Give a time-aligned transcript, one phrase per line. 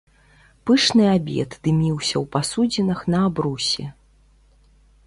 [0.69, 3.85] Пышны абед дыміўся ў пасудзінах на абрусе.